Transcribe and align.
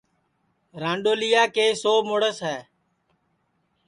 رانڈؔولیا 0.81 1.43
کے 1.55 1.65
سو 1.81 1.93
مُڑس 2.07 2.37
ہے 2.47 2.59